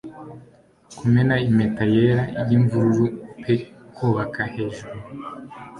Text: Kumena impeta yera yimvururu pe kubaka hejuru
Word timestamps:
Kumena 0.97 1.35
impeta 1.47 1.83
yera 1.93 2.23
yimvururu 2.49 3.05
pe 3.43 3.53
kubaka 3.95 4.41
hejuru 4.53 4.99